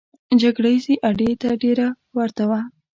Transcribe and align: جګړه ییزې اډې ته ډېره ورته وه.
جګړه 0.41 0.69
ییزې 0.73 0.95
اډې 1.09 1.29
ته 1.41 1.49
ډېره 1.63 1.87
ورته 2.17 2.43
وه. 2.49 2.61